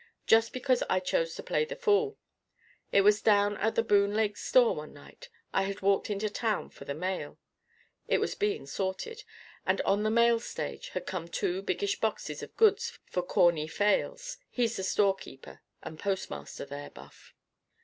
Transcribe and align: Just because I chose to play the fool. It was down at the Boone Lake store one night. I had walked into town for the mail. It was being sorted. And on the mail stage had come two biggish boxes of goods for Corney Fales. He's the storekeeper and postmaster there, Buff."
Just 0.25 0.51
because 0.51 0.81
I 0.89 0.99
chose 0.99 1.35
to 1.35 1.43
play 1.43 1.63
the 1.63 1.75
fool. 1.75 2.17
It 2.91 3.01
was 3.01 3.21
down 3.21 3.55
at 3.57 3.75
the 3.75 3.83
Boone 3.83 4.15
Lake 4.15 4.35
store 4.35 4.73
one 4.73 4.93
night. 4.93 5.29
I 5.53 5.61
had 5.61 5.83
walked 5.83 6.09
into 6.09 6.27
town 6.27 6.71
for 6.71 6.85
the 6.85 6.95
mail. 6.95 7.37
It 8.07 8.17
was 8.17 8.33
being 8.33 8.65
sorted. 8.65 9.23
And 9.63 9.79
on 9.81 10.01
the 10.01 10.09
mail 10.09 10.39
stage 10.39 10.89
had 10.95 11.05
come 11.05 11.27
two 11.27 11.61
biggish 11.61 11.99
boxes 11.99 12.41
of 12.41 12.57
goods 12.57 12.97
for 13.05 13.21
Corney 13.21 13.67
Fales. 13.67 14.39
He's 14.49 14.75
the 14.77 14.83
storekeeper 14.83 15.61
and 15.83 15.99
postmaster 15.99 16.65
there, 16.65 16.89
Buff." 16.89 17.35